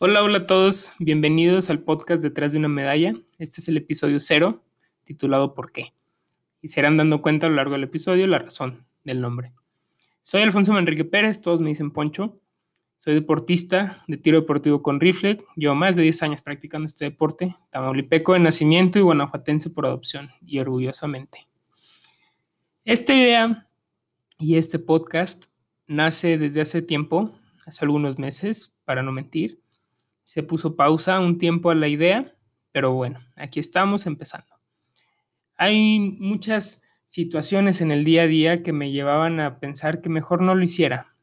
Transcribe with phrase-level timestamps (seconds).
[0.00, 3.14] Hola, hola a todos, bienvenidos al podcast Detrás de una medalla.
[3.38, 4.64] Este es el episodio cero,
[5.04, 5.94] titulado ¿Por qué?
[6.60, 9.52] Y se irán dando cuenta a lo largo del episodio la razón del nombre.
[10.20, 12.40] Soy Alfonso Manrique Pérez, todos me dicen Poncho.
[12.96, 15.44] Soy deportista de tiro deportivo con rifle.
[15.54, 20.28] Llevo más de 10 años practicando este deporte, tamaulipeco de nacimiento y guanajuatense por adopción,
[20.44, 21.46] y orgullosamente.
[22.84, 23.68] Esta idea
[24.40, 25.44] y este podcast
[25.86, 29.62] nace desde hace tiempo, hace algunos meses, para no mentir
[30.24, 32.34] se puso pausa un tiempo a la idea,
[32.72, 34.48] pero bueno, aquí estamos empezando.
[35.56, 40.42] Hay muchas situaciones en el día a día que me llevaban a pensar que mejor
[40.42, 41.14] no lo hiciera.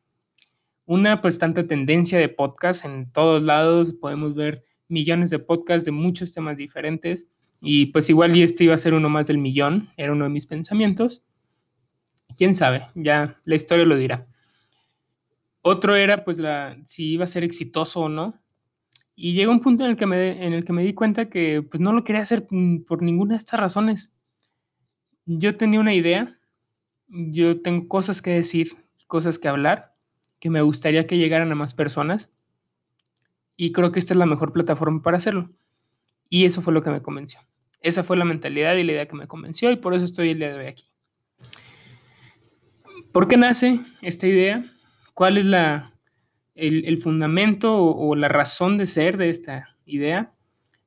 [0.86, 5.92] Una, pues tanta tendencia de podcast en todos lados, podemos ver millones de podcasts de
[5.92, 7.28] muchos temas diferentes
[7.62, 10.32] y pues igual y este iba a ser uno más del millón, era uno de
[10.32, 11.24] mis pensamientos.
[12.36, 14.28] Quién sabe, ya la historia lo dirá.
[15.62, 18.40] Otro era pues la si iba a ser exitoso o no.
[19.16, 21.62] Y llegó un punto en el que me, en el que me di cuenta que
[21.62, 24.16] pues, no lo quería hacer mm, por ninguna de estas razones.
[25.26, 26.40] Yo tenía una idea,
[27.08, 28.72] yo tengo cosas que decir,
[29.08, 29.96] cosas que hablar,
[30.40, 32.32] que me gustaría que llegaran a más personas.
[33.56, 35.52] Y creo que esta es la mejor plataforma para hacerlo.
[36.30, 37.42] Y eso fue lo que me convenció.
[37.82, 40.40] Esa fue la mentalidad y la idea que me convenció y por eso estoy el
[40.40, 40.86] día de hoy aquí.
[43.12, 44.64] ¿Por qué nace esta idea?
[45.14, 45.92] ¿Cuál es la,
[46.56, 50.34] el, fundamento o, la razón de ser de esta idea,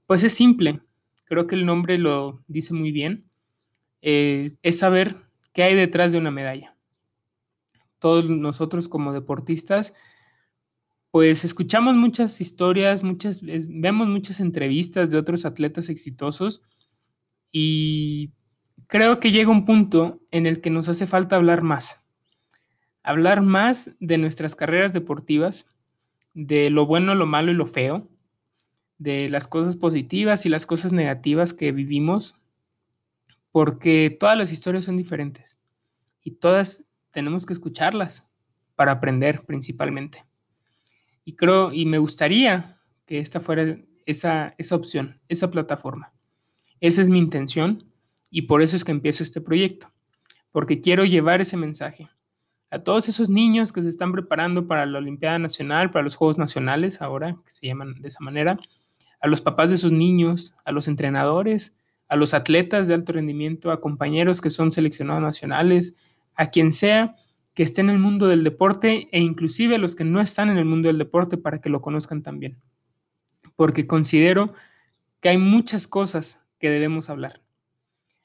[0.06, 0.81] pues es simple.
[1.25, 3.29] Creo que el nombre lo dice muy bien.
[4.01, 5.17] es saber
[5.53, 6.77] qué hay detrás de una medalla.
[7.98, 9.95] Todos nosotros como deportistas,
[11.11, 16.62] pues escuchamos muchas historias, muchas, vemos muchas entrevistas de otros atletas exitosos
[17.51, 18.33] y
[18.89, 22.03] creo que llega un punto en el que nos hace falta hablar más
[23.05, 25.69] hablar más de nuestras carreras deportivas,
[26.33, 28.08] de lo bueno, lo malo y lo feo,
[28.98, 32.34] de las cosas positivas y las cosas negativas que vivimos,
[33.52, 35.60] porque todas las historias son diferentes
[36.22, 38.26] y todas tenemos que escucharlas
[38.75, 40.25] para aprender principalmente.
[41.25, 46.12] Y creo, y me gustaría que esta fuera esa, esa opción, esa plataforma.
[46.81, 47.84] Esa es mi intención
[48.31, 49.93] y por eso es que empiezo este proyecto,
[50.50, 52.09] porque quiero llevar ese mensaje
[52.75, 56.39] a todos esos niños que se están preparando para la Olimpiada Nacional, para los Juegos
[56.39, 58.59] Nacionales ahora, que se llaman de esa manera,
[59.21, 61.77] a los papás de esos niños, a los entrenadores,
[62.09, 65.97] a los atletas de alto rendimiento, a compañeros que son seleccionados nacionales,
[66.35, 67.15] a quien sea
[67.55, 70.59] que esté en el mundo del deporte e inclusive a los que no están en
[70.59, 72.59] el mundo del deporte para que lo conozcan también.
[73.55, 74.53] Porque considero
[75.21, 77.41] que hay muchas cosas que debemos hablar.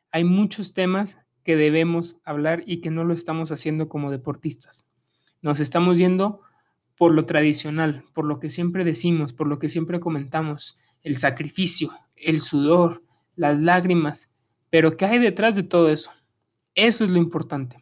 [0.10, 4.88] Hay muchos temas que debemos hablar y que no lo estamos haciendo como deportistas.
[5.42, 6.42] Nos estamos yendo
[6.98, 11.92] por lo tradicional, por lo que siempre decimos, por lo que siempre comentamos, el sacrificio,
[12.16, 13.04] el sudor,
[13.36, 14.30] las lágrimas,
[14.70, 16.12] pero ¿qué hay detrás de todo eso?
[16.76, 17.78] Eso es lo importante.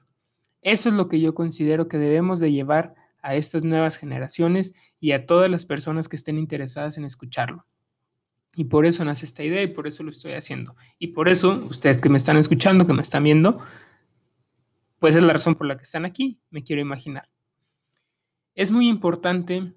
[0.62, 5.12] Eso es lo que yo considero que debemos de llevar a estas nuevas generaciones y
[5.12, 7.66] a todas las personas que estén interesadas en escucharlo.
[8.60, 10.76] Y por eso nace esta idea y por eso lo estoy haciendo.
[10.98, 13.60] Y por eso, ustedes que me están escuchando, que me están viendo,
[14.98, 17.30] pues es la razón por la que están aquí, me quiero imaginar.
[18.56, 19.76] Es muy importante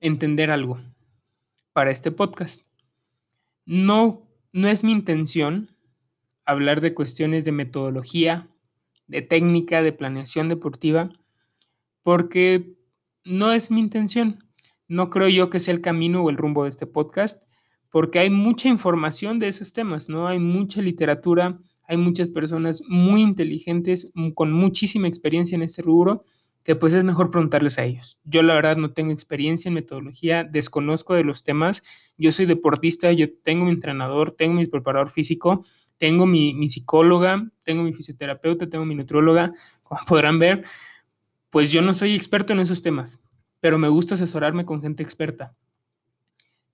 [0.00, 0.80] entender algo
[1.72, 2.66] para este podcast.
[3.64, 5.70] No, no es mi intención
[6.44, 8.48] hablar de cuestiones de metodología,
[9.06, 11.10] de técnica, de planeación deportiva,
[12.02, 12.76] porque
[13.22, 14.44] no es mi intención.
[14.88, 17.44] No creo yo que sea el camino o el rumbo de este podcast
[17.90, 20.28] porque hay mucha información de esos temas, ¿no?
[20.28, 26.24] Hay mucha literatura, hay muchas personas muy inteligentes, con muchísima experiencia en este rubro,
[26.62, 28.18] que pues es mejor preguntarles a ellos.
[28.24, 31.82] Yo la verdad no tengo experiencia en metodología, desconozco de los temas,
[32.18, 35.64] yo soy deportista, yo tengo mi entrenador, tengo mi preparador físico,
[35.96, 40.64] tengo mi, psicóloga, tengo mi fisioterapeuta, tengo mi nutróloga, como podrán ver,
[41.50, 43.20] pues yo no soy experto en esos temas,
[43.60, 45.56] pero me gusta asesorarme con gente experta.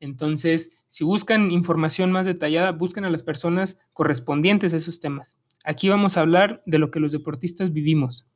[0.00, 5.38] Entonces, si buscan información más detallada, busquen a las personas correspondientes a esos temas.
[5.64, 8.26] Aquí vamos a hablar de lo que los deportistas vivimos.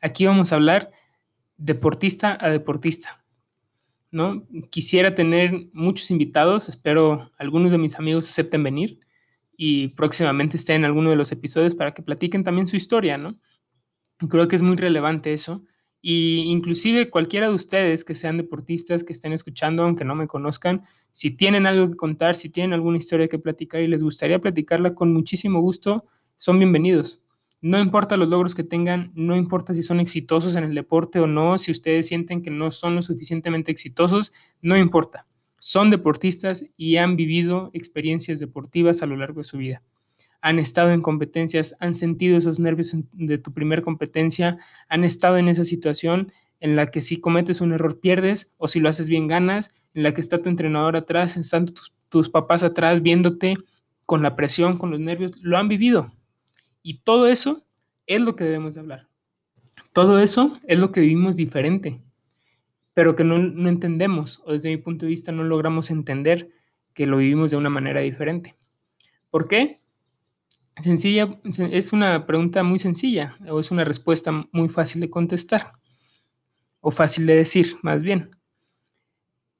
[0.00, 0.90] Aquí vamos a hablar
[1.56, 3.24] deportista a deportista.
[4.10, 4.46] ¿no?
[4.70, 9.00] Quisiera tener muchos invitados, espero algunos de mis amigos acepten venir
[9.56, 13.36] y próximamente estén en alguno de los episodios para que platiquen también su historia, ¿no?
[14.28, 15.64] Creo que es muy relevante eso
[16.06, 20.82] y inclusive cualquiera de ustedes que sean deportistas, que estén escuchando, aunque no me conozcan,
[21.10, 24.94] si tienen algo que contar, si tienen alguna historia que platicar y les gustaría platicarla
[24.94, 26.04] con muchísimo gusto,
[26.36, 27.22] son bienvenidos.
[27.62, 31.26] No importa los logros que tengan, no importa si son exitosos en el deporte o
[31.26, 35.26] no, si ustedes sienten que no son lo suficientemente exitosos, no importa.
[35.58, 39.82] Son deportistas y han vivido experiencias deportivas a lo largo de su vida.
[40.44, 44.58] Han estado en competencias, han sentido esos nervios de tu primer competencia,
[44.90, 46.30] han estado en esa situación
[46.60, 50.02] en la que si cometes un error pierdes o si lo haces bien ganas, en
[50.02, 51.64] la que está tu entrenador atrás, están
[52.10, 53.56] tus, papás atrás viéndote
[54.04, 56.12] con la presión, con los nervios, lo han vivido.
[56.82, 57.64] Y todo eso
[58.06, 59.08] es lo que debemos de hablar.
[59.94, 62.02] Todo eso es lo que vivimos diferente,
[62.92, 63.36] pero que no,
[63.66, 66.50] entendemos, o desde mi punto de vista no logramos entender
[66.92, 68.56] que lo vivimos de una manera diferente.
[69.30, 69.80] ¿Por qué?
[70.82, 75.72] Sencilla, es una pregunta muy sencilla, o es una respuesta muy fácil de contestar,
[76.80, 78.30] o fácil de decir, más bien.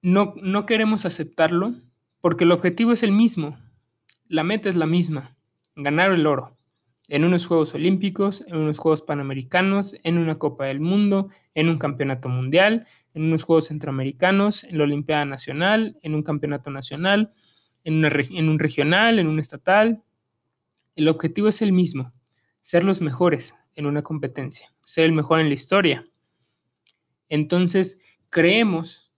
[0.02, 1.74] No, no queremos aceptarlo
[2.20, 3.58] porque el objetivo es el mismo,
[4.28, 5.36] la meta es la misma,
[5.76, 6.56] ganar el oro
[7.08, 11.78] en unos Juegos Olímpicos, en unos Juegos Panamericanos, en una Copa del Mundo, en un
[11.78, 17.32] Campeonato Mundial, en unos Juegos Centroamericanos, en la Olimpiada Nacional, en un Campeonato Nacional,
[17.84, 20.02] en, en un regional, en un estatal.
[20.96, 22.12] El objetivo es el mismo,
[22.60, 26.06] ser los mejores en una competencia, ser el mejor en la historia.
[27.28, 28.00] Entonces,
[28.30, 29.12] creemos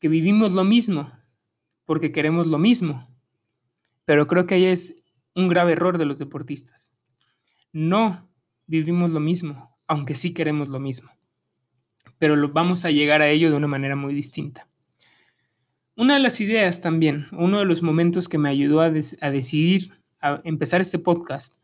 [0.00, 1.12] que vivimos lo mismo
[1.84, 3.08] porque queremos lo mismo,
[4.04, 4.96] pero creo que ahí es
[5.34, 6.92] un grave error de los deportistas.
[7.72, 8.28] No
[8.66, 11.10] vivimos lo mismo, aunque sí queremos lo mismo,
[12.18, 14.68] pero lo, vamos a llegar a ello de una manera muy distinta.
[15.96, 19.98] Una de las ideas también, uno de los momentos que me ayudó a, a decidir
[20.20, 21.56] a empezar este podcast,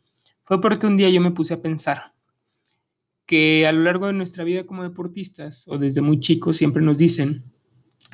[0.43, 2.15] fue porque un día yo me puse a pensar
[3.27, 6.99] que a lo largo de nuestra vida como deportistas o desde muy chicos siempre nos
[6.99, 7.43] dicen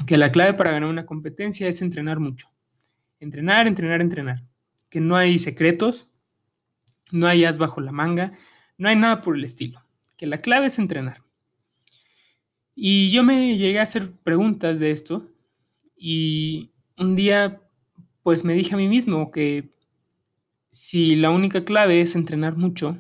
[0.07, 2.49] que la clave para ganar una competencia es entrenar mucho.
[3.19, 4.45] Entrenar, entrenar, entrenar.
[4.89, 6.13] Que no hay secretos,
[7.11, 8.33] no hay as bajo la manga,
[8.79, 9.83] no hay nada por el estilo,
[10.17, 11.23] que la clave es entrenar.
[12.75, 15.29] Y yo me llegué a hacer preguntas de esto
[15.97, 17.61] y un día
[18.23, 19.71] pues me dije a mí mismo que
[20.71, 22.97] si la única clave es entrenar mucho,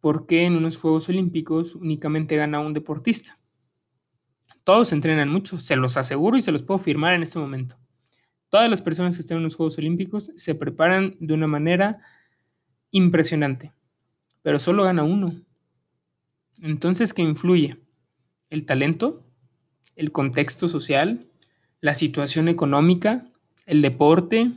[0.00, 3.38] ¿por qué en unos Juegos Olímpicos únicamente gana un deportista?
[4.64, 7.78] Todos entrenan mucho, se los aseguro y se los puedo firmar en este momento.
[8.50, 12.00] Todas las personas que están en los Juegos Olímpicos se preparan de una manera
[12.90, 13.72] impresionante,
[14.42, 15.34] pero solo gana uno.
[16.60, 17.78] Entonces, ¿qué influye?
[18.50, 19.24] ¿El talento?
[19.94, 21.26] ¿El contexto social?
[21.80, 23.26] ¿La situación económica?
[23.64, 24.50] ¿El deporte?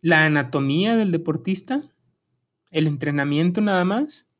[0.00, 1.82] ¿La anatomía del deportista?
[2.70, 4.30] ¿El entrenamiento nada más?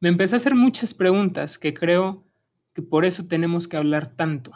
[0.00, 2.26] Me empecé a hacer muchas preguntas que creo
[2.72, 4.50] que por eso tenemos que hablar tanto,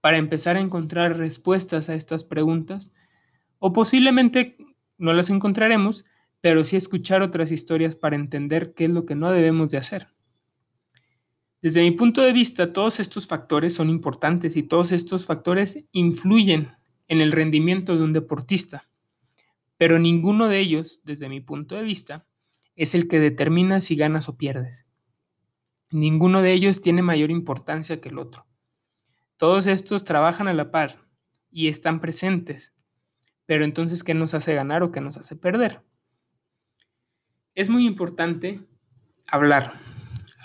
[0.00, 2.96] para empezar a encontrar respuestas a estas preguntas,
[3.60, 4.56] o posiblemente
[4.96, 6.04] no las encontraremos,
[6.40, 10.08] pero sí escuchar otras historias para entender qué es lo que no debemos de hacer.
[11.62, 16.72] Desde mi punto de vista, todos estos factores son importantes y todos estos factores influyen
[17.08, 18.88] en el rendimiento de un deportista,
[19.76, 22.26] pero ninguno de ellos, desde mi punto de vista,
[22.76, 24.86] es el que determina si ganas o pierdes.
[25.90, 28.46] Ninguno de ellos tiene mayor importancia que el otro.
[29.36, 31.04] Todos estos trabajan a la par
[31.50, 32.74] y están presentes,
[33.46, 35.82] pero entonces, ¿qué nos hace ganar o qué nos hace perder?
[37.54, 38.60] Es muy importante
[39.26, 39.80] hablar,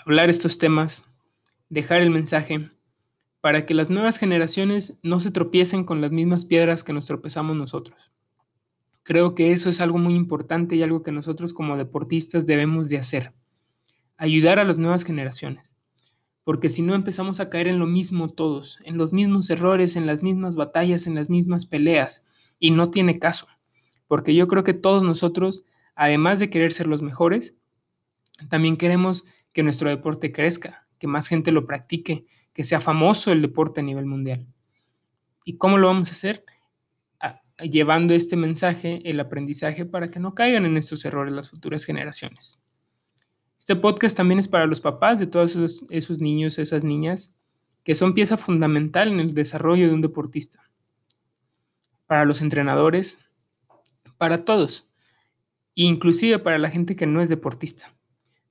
[0.06, 1.04] hablar estos temas,
[1.68, 2.70] dejar el mensaje
[3.44, 7.54] para que las nuevas generaciones no se tropiecen con las mismas piedras que nos tropezamos
[7.54, 8.10] nosotros.
[9.02, 12.96] Creo que eso es algo muy importante y algo que nosotros como deportistas debemos de
[12.96, 13.34] hacer.
[14.16, 15.76] Ayudar a las nuevas generaciones.
[16.42, 20.06] Porque si no empezamos a caer en lo mismo todos, en los mismos errores, en
[20.06, 22.24] las mismas batallas, en las mismas peleas,
[22.58, 23.46] y no tiene caso,
[24.08, 27.54] porque yo creo que todos nosotros, además de querer ser los mejores,
[28.48, 33.42] también queremos que nuestro deporte crezca, que más gente lo practique, que sea famoso el
[33.42, 34.46] deporte a nivel mundial.
[35.44, 36.44] ¿Y cómo lo vamos a hacer?
[37.62, 42.62] llevando este mensaje, el aprendizaje, para que no caigan en estos errores las futuras generaciones.
[43.58, 47.34] Este podcast también es para los papás de todos esos, esos niños, esas niñas,
[47.84, 50.68] que son pieza fundamental en el desarrollo de un deportista
[52.06, 53.20] para los entrenadores,
[54.18, 54.90] para todos,
[55.74, 57.94] inclusive para la gente que no es deportista.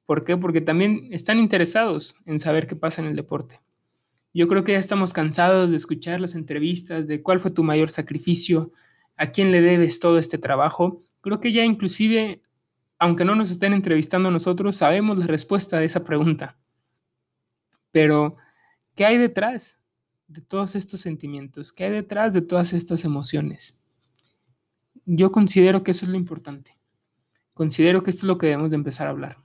[0.06, 0.38] ¿Por qué?
[0.38, 3.60] Porque también están interesados en saber qué pasa en el deporte.
[4.34, 7.90] Yo creo que ya estamos cansados de escuchar las entrevistas de cuál fue tu mayor
[7.90, 8.72] sacrificio,
[9.16, 11.04] a quién le debes todo este trabajo.
[11.22, 12.42] Creo que ya inclusive,
[12.98, 16.58] aunque no nos estén entrevistando nosotros, sabemos la respuesta a esa pregunta.
[17.92, 18.38] Pero,
[18.96, 19.84] ¿qué hay detrás?
[20.34, 21.72] de todos estos sentimientos?
[21.72, 23.80] ¿Qué hay detrás de todas estas emociones?
[25.06, 26.78] Yo considero que eso es lo importante.
[27.54, 29.38] considero que esto es lo que debemos de empezar a hablar.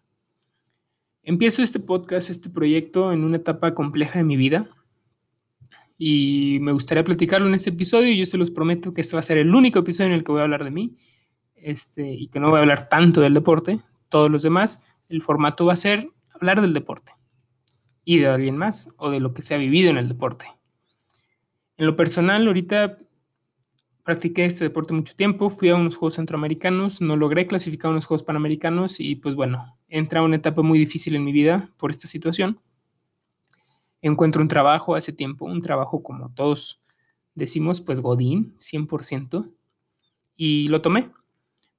[1.22, 4.70] Empiezo este podcast, este proyecto en una etapa compleja de mi vida
[5.98, 9.20] y me gustaría platicarlo en este episodio y yo se los prometo que este va
[9.20, 10.94] a ser el único episodio en el que voy a hablar de mí
[11.56, 13.80] este, y que no voy a hablar tanto del deporte.
[14.08, 17.12] Todos los demás, el formato va a ser hablar del deporte
[18.04, 20.46] y de alguien más o de lo que se ha vivido en el deporte.
[21.76, 22.98] En lo personal, ahorita
[24.04, 28.06] practiqué este deporte mucho tiempo, fui a unos Juegos Centroamericanos, no logré clasificar a unos
[28.06, 32.06] Juegos Panamericanos y pues bueno, entra una etapa muy difícil en mi vida por esta
[32.06, 32.60] situación.
[34.02, 36.80] Encuentro un trabajo hace tiempo, un trabajo como todos
[37.34, 39.50] decimos, pues Godín, 100%,
[40.36, 41.10] y lo tomé,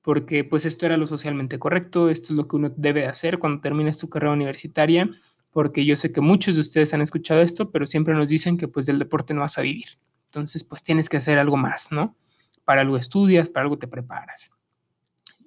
[0.02, 3.62] porque pues esto era lo socialmente correcto, esto es lo que uno debe hacer cuando
[3.62, 5.10] termines tu carrera universitaria,
[5.52, 8.68] porque yo sé que muchos de ustedes han escuchado esto, pero siempre nos dicen que
[8.68, 9.98] pues del deporte no vas a vivir.
[10.28, 12.16] Entonces, pues tienes que hacer algo más, ¿no?
[12.64, 14.52] Para algo estudias, para algo te preparas.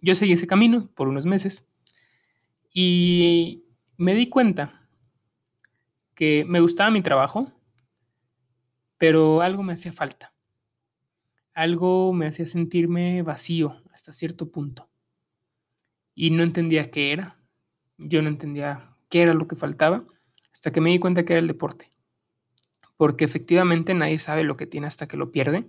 [0.00, 1.68] Yo seguí ese camino por unos meses
[2.72, 3.62] y
[3.96, 4.81] me di cuenta
[6.22, 7.50] que me gustaba mi trabajo,
[8.96, 10.32] pero algo me hacía falta.
[11.52, 14.88] Algo me hacía sentirme vacío hasta cierto punto.
[16.14, 17.40] Y no entendía qué era.
[17.98, 20.04] Yo no entendía qué era lo que faltaba
[20.52, 21.90] hasta que me di cuenta que era el deporte
[22.96, 25.66] porque efectivamente nadie sabe lo que tiene hasta que lo pierde.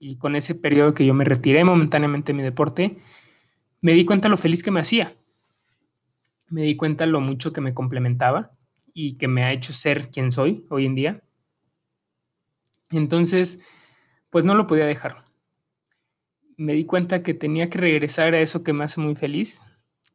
[0.00, 2.98] Y con ese periodo que yo me retiré momentáneamente de mi deporte,
[3.80, 5.14] me di cuenta lo feliz que me hacía.
[6.48, 8.55] Me di cuenta lo mucho que me complementaba
[8.98, 11.22] y que me ha hecho ser quien soy hoy en día.
[12.90, 13.62] Entonces,
[14.30, 15.26] pues no lo podía dejar.
[16.56, 19.62] Me di cuenta que tenía que regresar a eso que me hace muy feliz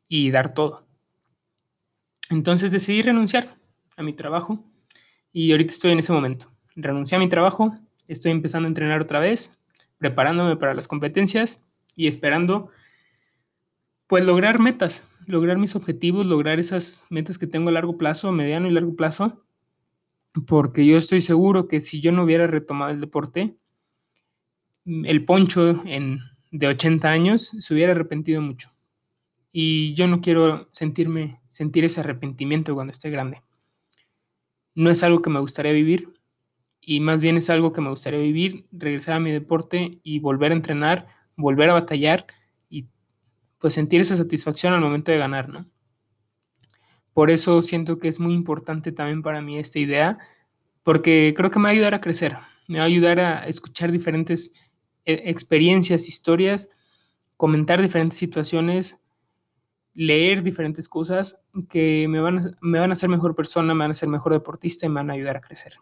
[0.07, 0.88] y dar todo.
[2.31, 3.55] Entonces decidí renunciar
[3.97, 4.65] a mi trabajo
[5.31, 6.51] y ahorita estoy en ese momento.
[6.75, 9.59] Renuncié a mi trabajo, estoy empezando a entrenar otra vez,
[10.00, 11.61] preparándome para las competencias
[11.95, 12.71] y esperando
[14.07, 18.67] pues lograr metas, lograr mis objetivos, lograr esas metas que tengo a largo plazo, mediano
[18.67, 19.43] y largo plazo,
[20.47, 23.55] porque yo estoy seguro que si yo no hubiera retomado el deporte,
[24.85, 26.19] el poncho en,
[26.51, 28.69] de 80 años se hubiera arrepentido mucho.
[29.51, 33.41] Y yo no quiero sentirme, sentir ese arrepentimiento cuando esté grande
[34.75, 36.13] no es algo que me gustaría vivir
[36.79, 40.51] y más bien es algo que me gustaría vivir, regresar a mi deporte y volver
[40.51, 42.25] a entrenar, volver a batallar
[43.62, 45.65] pues sentir esa satisfacción al momento de ganar, ¿no?
[47.13, 50.18] Por eso siento que es muy importante también para mí esta idea,
[50.84, 52.36] porque creo que me va a ayudar a crecer,
[52.68, 54.53] me va a ayudar a escuchar diferentes
[55.06, 56.70] eh, experiencias, historias,
[57.38, 59.01] comentar diferentes situaciones
[59.94, 63.91] leer diferentes cosas que me van, a, me van a hacer mejor persona, me van
[63.91, 65.74] a hacer mejor deportista y me van a ayudar a crecer.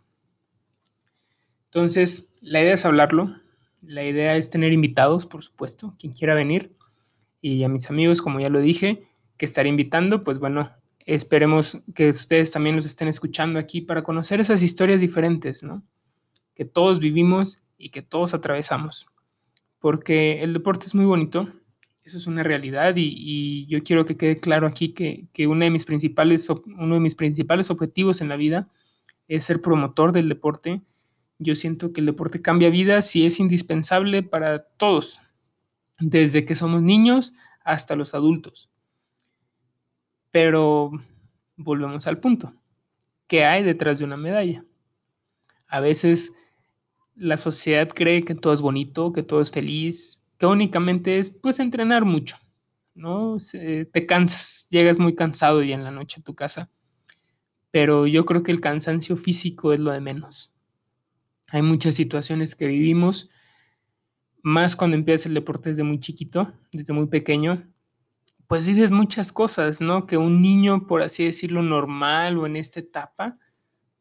[1.65, 3.35] Entonces, la idea es hablarlo,
[3.81, 6.75] la idea es tener invitados, por supuesto, quien quiera venir.
[7.41, 10.71] Y a mis amigos, como ya lo dije, que estaré invitando, pues bueno,
[11.05, 15.83] esperemos que ustedes también los estén escuchando aquí para conocer esas historias diferentes, ¿no?
[16.53, 19.07] Que todos vivimos y que todos atravesamos.
[19.79, 21.47] Porque el deporte es muy bonito,
[22.03, 25.85] eso es una realidad y, yo quiero que quede claro aquí que, uno, de mis
[25.85, 28.67] principales, uno de mis principales objetivos en la vida
[29.27, 30.81] es ser promotor del deporte.
[31.37, 35.19] Yo siento que el deporte cambia vidas y es indispensable para todos,
[35.99, 38.69] desde que somos niños hasta los adultos.
[40.31, 40.91] Pero
[41.57, 42.53] volvemos al punto.
[43.27, 44.65] ¿Qué hay detrás de una medalla?
[45.67, 46.33] A veces
[47.15, 51.59] la sociedad cree que todo es bonito, que todo es feliz, que únicamente es pues
[51.59, 52.37] entrenar mucho,
[52.95, 53.37] ¿no?
[53.51, 56.71] te cansas, llegas muy cansado ya en la noche a tu casa,
[57.71, 60.53] pero yo creo que el cansancio físico es lo de menos.
[61.47, 63.29] Hay muchas situaciones que vivimos,
[64.43, 67.67] más cuando empiezas el deporte desde muy chiquito, desde muy pequeño,
[68.47, 70.07] pues vives muchas cosas, ¿no?
[70.07, 73.37] Que un niño, por así decirlo, normal o en esta etapa,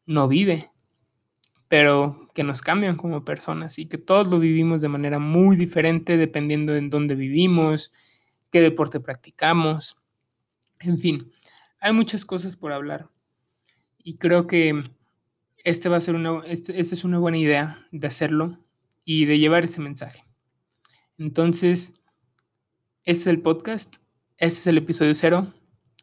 [0.05, 0.71] no vive
[1.69, 6.17] pero que nos cambian como personas y que todos lo vivimos de manera muy diferente
[6.17, 7.93] dependiendo en dónde vivimos,
[8.51, 9.97] qué deporte practicamos,
[10.79, 11.31] en fin,
[11.79, 13.07] hay muchas cosas por hablar
[13.99, 14.83] y creo que
[15.63, 18.57] este va a ser una, este, esta es una buena idea de hacerlo
[19.05, 20.25] y de llevar ese mensaje.
[21.19, 21.95] Entonces,
[23.03, 23.97] este es el podcast,
[24.37, 25.53] este es el episodio cero.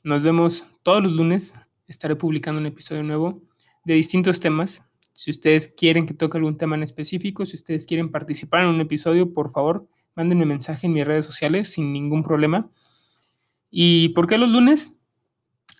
[0.05, 1.55] Nos vemos todos los lunes.
[1.89, 3.43] Estaré publicando un episodio nuevo
[3.85, 8.11] de distintos temas si ustedes quieren que toque algún tema en específico, si ustedes quieren
[8.11, 12.71] participar en un episodio, por favor, mándenme mensaje en mis redes sociales sin ningún problema.
[13.71, 15.01] ¿Y por qué los lunes?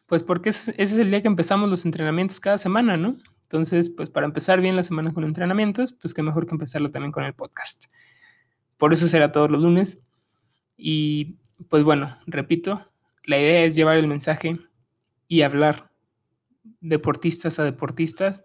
[0.07, 3.19] Pues porque ese es el día que empezamos los entrenamientos cada semana, ¿no?
[3.43, 7.13] Entonces, pues para empezar bien la semana con entrenamientos, pues qué mejor que empezarlo también
[7.13, 7.87] con el podcast.
[8.77, 10.03] Por eso será todos los lunes.
[10.77, 12.91] Y pues bueno, repito,
[13.25, 14.59] la idea es llevar el mensaje
[15.29, 15.91] y hablar
[16.81, 18.45] deportistas a deportistas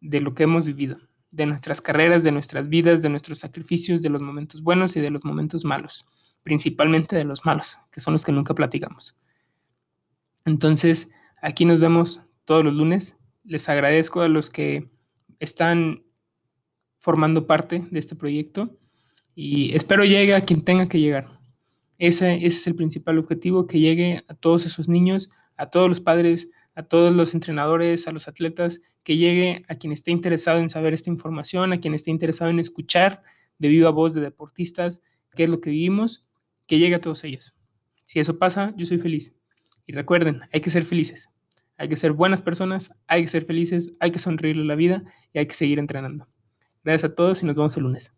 [0.00, 0.98] de lo que hemos vivido,
[1.30, 5.10] de nuestras carreras, de nuestras vidas, de nuestros sacrificios, de los momentos buenos y de
[5.10, 6.06] los momentos malos,
[6.42, 9.16] principalmente de los malos, que son los que nunca platicamos.
[10.44, 11.10] Entonces,
[11.42, 13.16] aquí nos vemos todos los lunes.
[13.44, 14.88] Les agradezco a los que
[15.40, 16.04] están
[16.96, 18.78] formando parte de este proyecto
[19.36, 21.38] y espero llegue a quien tenga que llegar.
[21.98, 26.50] Ese, es el principal objetivo, que llegue a todos esos niños, a todos los padres,
[26.74, 30.94] a todos los entrenadores, a los atletas, que llegue a quien esté interesado en saber
[30.94, 33.22] esta información, a quien esté interesado en escuchar
[33.58, 35.02] de viva voz de deportistas
[35.34, 36.26] qué es lo que vivimos,
[36.66, 37.54] que llegue a todos ellos.
[38.04, 39.34] Si eso pasa, yo soy feliz.
[39.86, 41.28] Y recuerden, hay que ser felices.
[41.76, 45.40] Hay que ser buenas personas, hay que ser felices, hay que sonreírle la vida y
[45.40, 46.26] hay que seguir entrenando.
[46.82, 48.14] Gracias a todos y nos vemos el lunes.